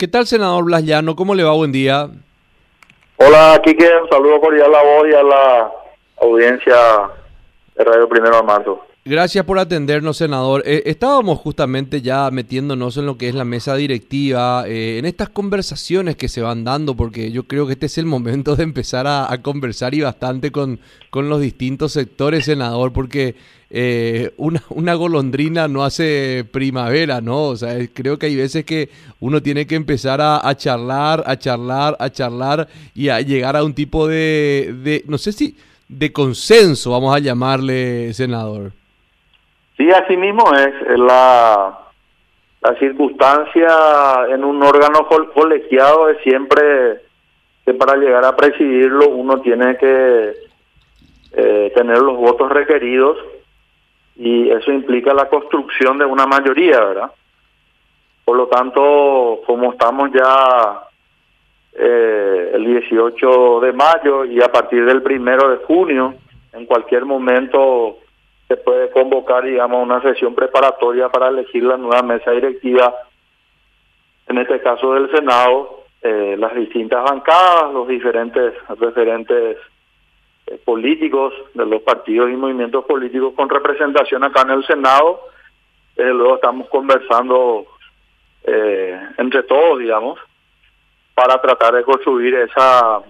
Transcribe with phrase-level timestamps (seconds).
[0.00, 1.14] ¿Qué tal, senador Blas Llano?
[1.14, 1.52] ¿Cómo le va?
[1.52, 2.08] Buen día.
[3.18, 3.86] Hola, Kike.
[4.02, 5.70] Un saludo cordial a vos y a la
[6.22, 6.74] audiencia
[7.74, 8.80] de Radio Primero de Marzo.
[9.10, 10.62] Gracias por atendernos, senador.
[10.64, 15.30] Eh, estábamos justamente ya metiéndonos en lo que es la mesa directiva, eh, en estas
[15.30, 19.08] conversaciones que se van dando, porque yo creo que este es el momento de empezar
[19.08, 20.78] a, conversar y bastante con,
[21.10, 23.34] con, los distintos sectores, senador, porque
[23.68, 27.46] eh, una, golondrina no hace primavera, ¿no?
[27.46, 31.36] O sea, creo que hay veces que uno tiene que empezar a, a charlar, a
[31.36, 35.56] charlar, a charlar y a llegar a un tipo de, de no sé si
[35.88, 38.70] de consenso, vamos a llamarle, senador.
[39.80, 41.78] Sí, así mismo es la,
[42.60, 47.00] la circunstancia en un órgano colegiado es siempre
[47.64, 50.34] que para llegar a presidirlo uno tiene que
[51.32, 53.16] eh, tener los votos requeridos
[54.16, 57.12] y eso implica la construcción de una mayoría, ¿verdad?
[58.26, 60.82] Por lo tanto, como estamos ya
[61.72, 66.16] eh, el 18 de mayo y a partir del primero de junio,
[66.52, 67.96] en cualquier momento
[68.50, 72.92] se puede convocar, digamos, una sesión preparatoria para elegir la nueva mesa directiva,
[74.26, 79.56] en este caso del Senado, eh, las distintas bancadas, los diferentes referentes
[80.48, 85.20] eh, políticos de los partidos y movimientos políticos con representación acá en el Senado.
[85.94, 87.66] Desde luego estamos conversando
[88.42, 90.18] eh, entre todos, digamos,
[91.14, 93.00] para tratar de construir esa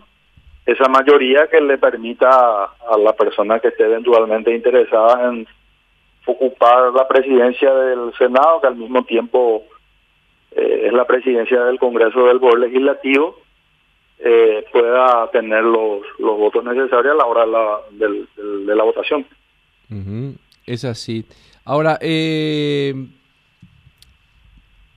[0.72, 5.46] esa mayoría que le permita a la persona que esté eventualmente interesada en
[6.26, 9.64] ocupar la presidencia del Senado, que al mismo tiempo
[10.52, 13.40] eh, es la presidencia del Congreso del Poder Legislativo,
[14.18, 17.46] eh, pueda tener los, los votos necesarios a la hora
[17.90, 18.14] de la,
[18.66, 19.26] de la votación.
[20.66, 21.24] Es así.
[21.64, 22.94] Ahora, eh,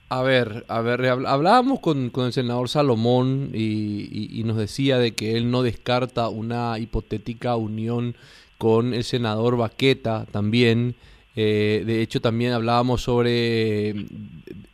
[0.08, 5.36] a ver, a ver, hablábamos con, con el senador Salomón y, nos decía de que
[5.36, 8.14] él no descarta una hipotética unión
[8.58, 10.94] con el senador Baqueta también.
[11.36, 13.90] Eh, de hecho, también hablábamos sobre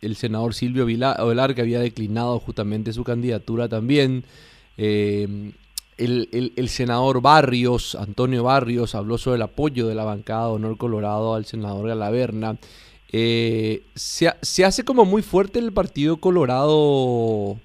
[0.02, 4.24] el senador Silvio Vilar, que había declinado justamente su candidatura también.
[4.76, 5.52] Eh,
[5.96, 11.34] el, el, senador Barrios, Antonio Barrios, habló sobre el apoyo de la bancada Honor Colorado
[11.34, 12.56] al senador Galaverna.
[13.12, 17.56] Eh, se, se, hace como muy fuerte el Partido Colorado,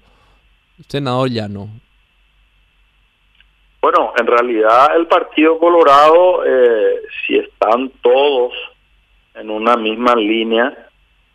[0.88, 1.68] senador Llano.
[3.80, 8.52] Bueno, en realidad el Partido Colorado, eh, si están todos
[9.36, 10.88] en una misma línea,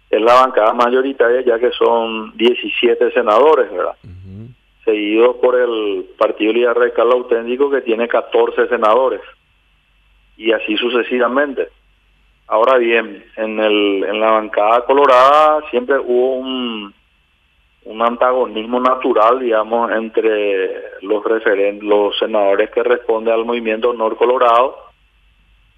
[0.09, 3.95] es la bancada mayoritaria, ya que son 17 senadores, ¿verdad?
[4.83, 9.22] Seguido por el Partido Liga Radical Auténtico, que tiene 14 senadores,
[10.35, 11.69] y así sucesivamente.
[12.51, 16.94] Ahora bien, en, el, en la bancada colorada siempre hubo un,
[17.85, 24.75] un antagonismo natural, digamos, entre los referentes, los senadores que responden al movimiento Honor Colorado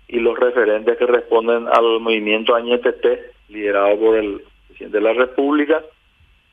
[0.07, 5.83] y los referentes que responden al movimiento Añetete, liderado por el presidente de la República.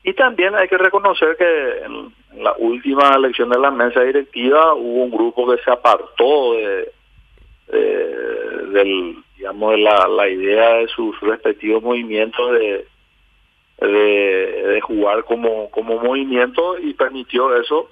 [0.03, 5.03] Y también hay que reconocer que en, la última elección de la mesa directiva hubo
[5.03, 6.91] un grupo que se apartó de,
[8.71, 12.85] del digamos, la, la idea de sus respectivos movimientos de,
[13.79, 17.89] de, jugar como, como movimiento y permitió eso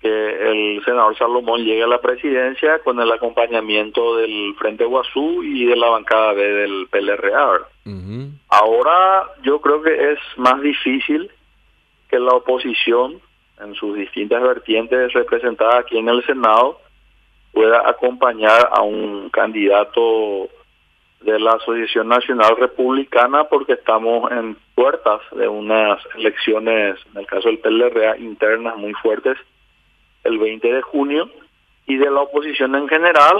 [0.00, 5.66] que el senador Salomón llegue a la presidencia con el acompañamiento del Frente Guazú y
[5.66, 7.60] de la bancada B del PLRA.
[8.48, 11.30] Ahora yo creo que es más difícil
[12.10, 13.20] que la oposición
[13.62, 16.80] en sus distintas vertientes representadas aquí en el Senado
[17.56, 20.50] pueda acompañar a un candidato
[21.20, 27.48] de la Asociación Nacional Republicana porque estamos en puertas de unas elecciones, en el caso
[27.48, 29.38] del PLRA, internas muy fuertes
[30.24, 31.30] el 20 de junio
[31.86, 33.36] y de la oposición en general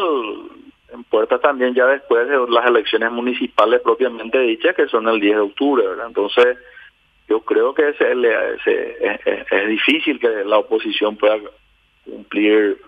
[0.93, 5.35] en puertas también ya después de las elecciones municipales propiamente dichas que son el 10
[5.35, 6.07] de octubre, ¿verdad?
[6.07, 6.59] Entonces
[7.29, 7.97] yo creo que es,
[9.51, 11.39] es difícil que la oposición pueda
[12.05, 12.81] cumplir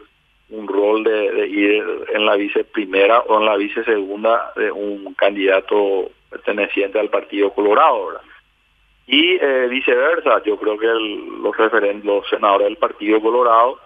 [0.51, 1.85] un rol de, ir
[2.15, 7.53] en la vice primera o en la vice segunda de un candidato perteneciente al Partido
[7.53, 8.21] Colorado.
[9.07, 13.79] Y eh, viceversa, yo creo que los referentes, los senadores del Partido Colorado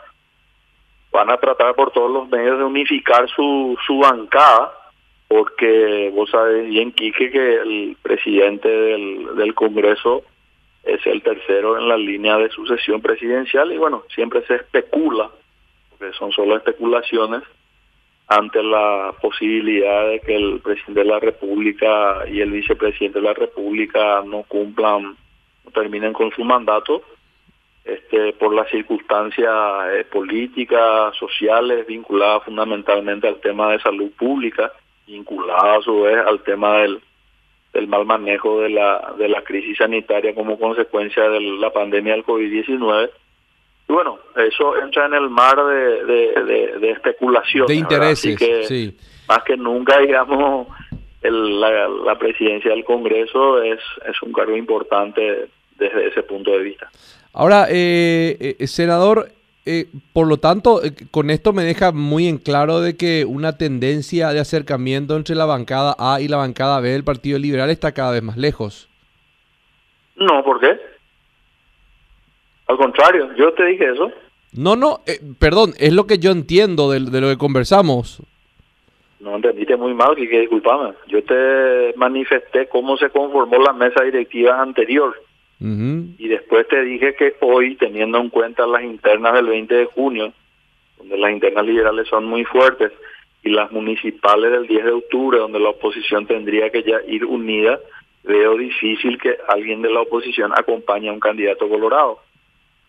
[1.12, 4.72] van a tratar por todos los medios de unificar su, su bancada,
[5.28, 10.22] porque vos sabés bien, Quique, que el presidente del, del Congreso
[10.84, 15.30] es el tercero en la línea de sucesión presidencial y bueno, siempre se especula
[16.18, 17.42] son solo especulaciones,
[18.28, 23.34] ante la posibilidad de que el presidente de la República y el vicepresidente de la
[23.34, 25.16] República no cumplan
[25.72, 27.02] terminen con su mandato
[27.84, 29.52] este, por las circunstancias
[29.92, 34.72] eh, políticas, sociales, vinculadas fundamentalmente al tema de salud pública,
[35.06, 37.00] vinculadas a su vez al tema del,
[37.72, 42.24] del mal manejo de la, de la crisis sanitaria como consecuencia de la pandemia del
[42.24, 43.10] COVID-19.
[43.92, 47.66] Y bueno, eso entra en el mar de, de, de, especulación.
[47.66, 48.96] De intereses, que, sí.
[49.28, 50.66] Más que nunca, digamos,
[51.20, 56.60] el, la, la, presidencia del Congreso es, es un cargo importante desde ese punto de
[56.60, 56.88] vista.
[57.34, 59.28] Ahora, eh, eh, senador,
[59.66, 59.84] eh,
[60.14, 64.30] por lo tanto, eh, con esto me deja muy en claro de que una tendencia
[64.30, 68.12] de acercamiento entre la bancada A y la bancada B del Partido Liberal está cada
[68.12, 68.88] vez más lejos.
[70.16, 70.91] No, ¿por qué?
[72.72, 74.10] Al contrario, yo te dije eso.
[74.56, 78.22] No, no, eh, perdón, es lo que yo entiendo de, de, lo que conversamos.
[79.20, 80.94] No entendiste muy mal, que, disculpame.
[81.06, 85.14] Yo te manifesté cómo se conformó la mesa directiva anterior.
[85.60, 86.14] Uh -huh.
[86.16, 90.32] Y después te dije que hoy, teniendo en cuenta las internas del 20 de junio,
[90.96, 92.90] donde las internas liberales son muy fuertes,
[93.42, 97.78] y las municipales del 10 de octubre, donde la oposición tendría que ya ir unida,
[98.24, 102.20] veo difícil que alguien de la oposición acompañe a un candidato colorado.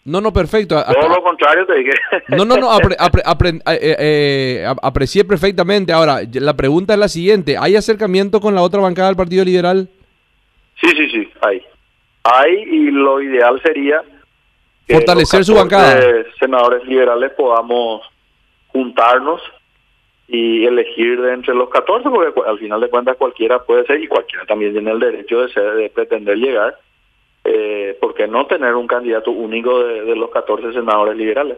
[0.06, 0.84] No, no, perfecto.
[0.84, 1.92] Todo lo contrario te dije.
[2.28, 5.94] No, no, no, apre, apre, apre, eh, eh, aprecié perfectamente.
[5.94, 7.56] Ahora, la pregunta es la siguiente.
[7.58, 9.88] ¿Hay acercamiento con la otra bancada del Partido Liberal?
[10.82, 11.62] Sí, sí, sí, hay.
[12.24, 14.02] Hay y lo ideal sería...
[14.86, 16.02] Que Fortalecer su bancada.
[16.38, 18.02] senadores liberales podamos
[18.68, 19.42] juntarnos
[20.28, 24.08] y elegir de entre los 14, porque al final de cuentas cualquiera puede ser y
[24.08, 26.78] cualquiera también tiene el derecho de, ser, de pretender llegar
[27.44, 31.58] eh, ¿por qué no tener un candidato único de, los 14 senadores liberales?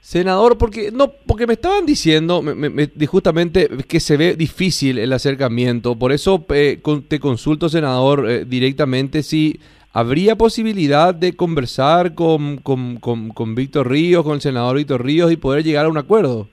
[0.00, 5.12] Senador, porque no, porque me estaban diciendo me, me, justamente que se ve difícil el
[5.12, 9.58] acercamiento, por eso eh, con, te consulto, senador, eh, directamente si
[9.92, 15.32] habría posibilidad de conversar con, con, con, con Víctor Ríos, con el senador Víctor Ríos
[15.32, 16.48] y poder llegar a un acuerdo.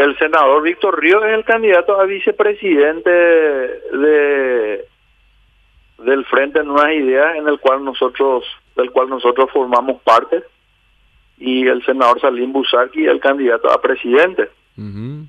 [0.00, 4.86] El senador Víctor Ríos es el candidato a vicepresidente de
[5.98, 8.42] del Frente Nuevas Ideas, en el cual nosotros
[8.76, 10.42] del cual nosotros formamos parte,
[11.36, 14.48] y el senador Salim Busaki el candidato a presidente.
[14.78, 15.26] Uh -huh.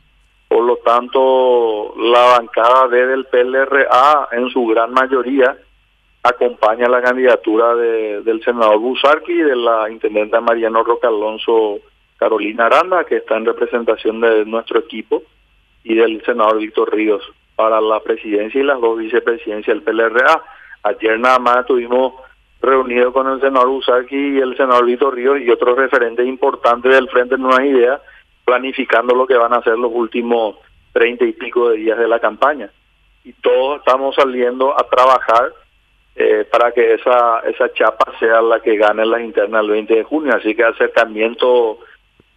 [0.48, 5.58] Por lo tanto, la bancada B del PLRA, en su gran mayoría,
[6.24, 11.82] acompaña la candidatura de, del senador Busarqui y de la intendente Mariano Roca Alonso
[12.22, 15.24] Carolina Aranda, que está en representación de nuestro equipo,
[15.84, 17.24] y del senador Víctor Ríos
[17.56, 20.44] para la presidencia y las dos vicepresidencias del PLRA.
[20.84, 22.14] Ayer nada más estuvimos
[22.62, 27.10] reunidos con el senador Usaki y el senador Víctor Ríos y otros referentes importantes del
[27.10, 28.02] Frente Nuevas Ideas,
[28.46, 30.58] planificando lo que van a ser los últimos
[30.94, 32.70] treinta y pico de días de la campaña.
[33.24, 35.54] Y todos estamos saliendo a trabajar
[36.16, 40.04] eh, para que esa esa chapa sea la que gane las internas el 20 de
[40.04, 40.36] junio.
[40.36, 41.80] Así que acercamiento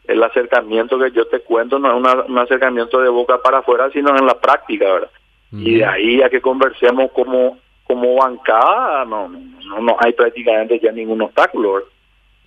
[0.07, 3.91] el acercamiento que yo te cuento no es una, un acercamiento de boca para afuera,
[3.91, 5.11] sino en la práctica, ¿verdad?
[5.53, 10.91] Y de ahí a que conversemos como como bancada, no, no, no hay prácticamente ya
[10.91, 11.89] ningún obstáculo, ¿verdad?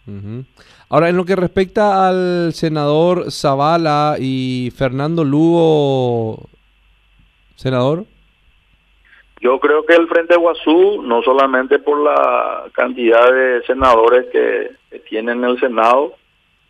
[0.08, 0.46] Uh -huh.
[0.90, 6.48] Ahora, en lo que respecta al senador Zavala y Fernando Lugo,
[7.56, 8.06] senador.
[9.42, 15.00] Yo creo que el Frente Guazú, no solamente por la cantidad de senadores que, que
[15.00, 16.16] tienen en el Senado,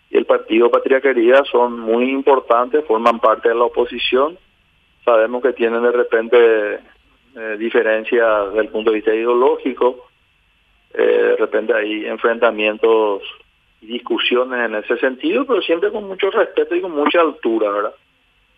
[0.09, 4.37] y el Partido Patria Querida son muy importantes, forman parte de la oposición.
[5.03, 6.79] Sabemos que tienen de repente
[7.35, 10.07] eh, diferencias desde el punto de vista ideológico,
[10.93, 13.21] eh, de repente hay enfrentamientos
[13.81, 17.93] y discusiones en ese sentido, pero siempre con mucho respeto y con mucha altura, ¿verdad?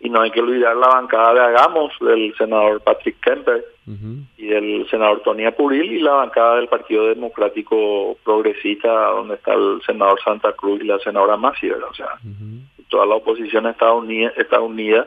[0.00, 4.24] Y no hay que olvidar la bancada de Hagamos del senador Patrick Kemper uh -huh.
[4.36, 9.80] y del senador Tony Apuril y la bancada del Partido Democrático Progresista donde está el
[9.84, 11.88] senador Santa Cruz y la senadora Masi, ¿verdad?
[11.90, 12.86] O sea, uh -huh.
[12.88, 15.06] toda la oposición está unida, está unida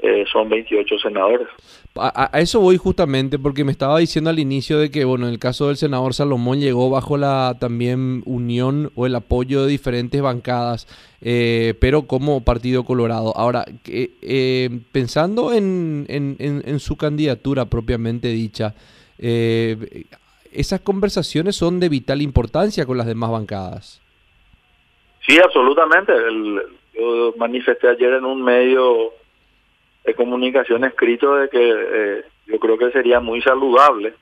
[0.00, 1.48] eh, son 28 senadores.
[1.96, 5.32] A, a, eso voy justamente porque me estaba diciendo al inicio de que, bueno, en
[5.32, 10.22] el caso del senador Salomón llegó bajo la también unión o el apoyo de diferentes
[10.22, 10.86] bancadas,
[11.20, 13.36] eh, pero como Partido Colorado.
[13.36, 18.74] Ahora, eh, pensando en, en, en, en, su candidatura propiamente dicha,
[19.18, 20.04] eh,
[20.52, 24.00] esas conversaciones son de vital importancia con las demás bancadas.
[25.26, 26.12] Sí, absolutamente.
[26.12, 26.62] El,
[26.94, 29.12] yo manifesté ayer en un medio
[30.04, 34.14] de comunicación escrito de que eh, yo creo que sería muy saludable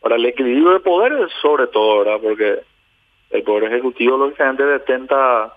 [0.00, 2.20] para el equilibrio de poderes sobre todo, ¿verdad?
[2.20, 2.60] Porque
[3.30, 5.54] el Poder Ejecutivo lógicamente detenta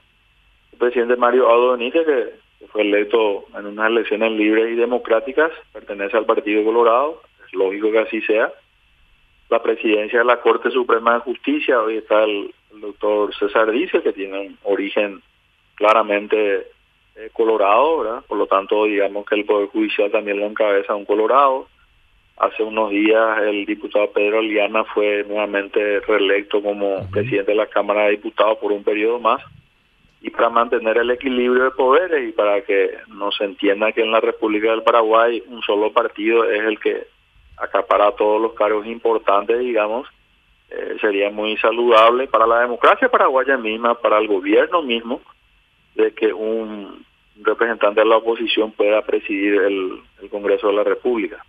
[0.71, 6.17] el presidente Mario Aldo Benítez, que, fue electo en unas elecciones libres y democráticas, pertenece
[6.17, 8.51] al Partido Colorado, es lógico que así sea.
[9.49, 14.13] La presidencia de la Corte Suprema de Justicia, hoy está el, doctor César Dice, que
[14.13, 15.21] tiene un origen
[15.75, 16.67] claramente
[17.15, 18.23] eh, colorado, ¿verdad?
[18.27, 21.67] Por lo tanto, digamos que el Poder Judicial también lo encabeza un colorado.
[22.37, 28.03] Hace unos días el diputado Pedro Liana fue nuevamente reelecto como presidente de la Cámara
[28.03, 29.41] de Diputados por un periodo más
[30.19, 34.11] y para mantener el equilibrio de poderes y para que no se entienda que en
[34.11, 37.07] la República del Paraguay un solo partido es el que
[37.57, 40.07] acapara todos los cargos importantes, digamos,
[40.69, 45.21] eh, sería muy saludable para la democracia paraguaya misma, para el gobierno mismo,
[45.95, 47.05] de que un
[47.41, 51.45] representante de la oposición pueda presidir el, Congreso de la República.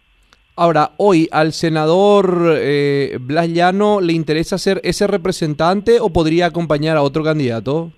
[0.55, 6.99] Ahora, hoy al senador eh, Blas Llano le interesa ser ese representante o podría acompañar
[6.99, 7.91] a otro candidato?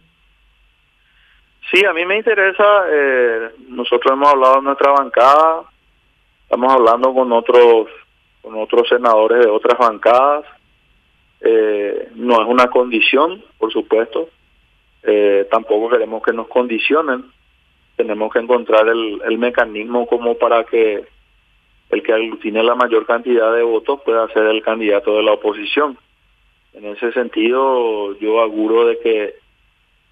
[1.71, 5.64] Sí, a mí me interesa, eh, nosotros hemos hablado en nuestra bancada,
[6.43, 7.88] estamos hablando con otros
[8.40, 10.45] con otros senadores de otras bancadas,
[11.40, 14.28] eh, no es una condición, por supuesto,
[15.02, 17.25] eh, tampoco queremos que nos condicionen,
[17.97, 21.05] tenemos que encontrar el, el mecanismo como para que
[21.90, 25.97] el que aglutine la mayor cantidad de votos pueda ser el candidato de la oposición.
[26.75, 29.35] En ese sentido, yo auguro de que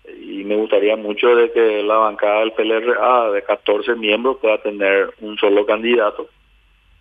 [0.09, 5.11] y me gustaría mucho de que la bancada del PLRA de 14 miembros pueda tener
[5.21, 6.29] un solo candidato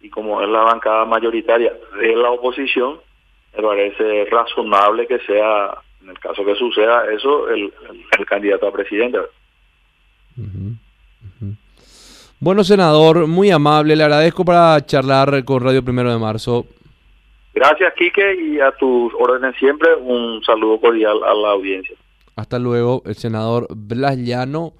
[0.01, 2.99] y como es la bancada mayoritaria de la oposición
[3.55, 7.73] me parece razonable que sea en el caso que suceda eso el,
[8.27, 9.17] candidato a presidente.
[12.39, 13.95] Bueno senador muy amable.
[13.95, 16.67] Le agradezco para charlar con Radio Primero de Marzo.
[17.55, 19.95] Gracias Quique y a tus órdenes siempre.
[19.95, 21.95] Un saludo cordial a la audiencia.
[22.35, 24.73] Hasta luego, el senador Blas Llano.